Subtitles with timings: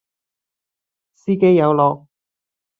[1.13, 2.07] 司機有落